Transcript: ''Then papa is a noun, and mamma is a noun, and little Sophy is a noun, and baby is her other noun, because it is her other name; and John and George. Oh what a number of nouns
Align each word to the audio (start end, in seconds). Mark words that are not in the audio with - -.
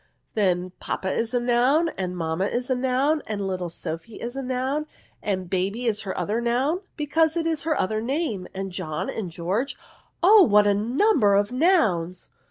''Then 0.33 0.71
papa 0.79 1.11
is 1.13 1.31
a 1.31 1.39
noun, 1.39 1.89
and 1.89 2.17
mamma 2.17 2.45
is 2.47 2.71
a 2.71 2.75
noun, 2.75 3.21
and 3.27 3.45
little 3.47 3.69
Sophy 3.69 4.15
is 4.15 4.35
a 4.35 4.41
noun, 4.41 4.87
and 5.21 5.47
baby 5.47 5.85
is 5.85 6.01
her 6.01 6.17
other 6.17 6.41
noun, 6.41 6.81
because 6.97 7.37
it 7.37 7.45
is 7.45 7.65
her 7.65 7.79
other 7.79 8.01
name; 8.01 8.47
and 8.51 8.71
John 8.71 9.11
and 9.11 9.29
George. 9.29 9.77
Oh 10.23 10.41
what 10.41 10.65
a 10.65 10.73
number 10.73 11.35
of 11.35 11.51
nouns 11.51 12.29